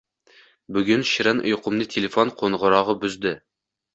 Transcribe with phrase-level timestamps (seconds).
[0.77, 3.35] Bugun shirin uyqumni telefon qo`ng`irog`i buzdi